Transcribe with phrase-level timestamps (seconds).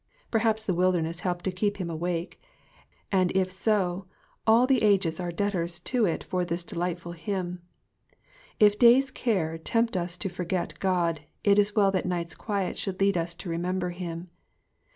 [0.31, 2.41] Perhaps the wilderness helped to keep him awake,
[3.11, 4.07] and if so,
[4.47, 7.61] all the ages are debtors to it for this delightful hymn.
[8.59, 12.99] If day's cares tempt us to forget God, it is well that night's (|uiet should
[12.99, 14.31] lead us to remember him.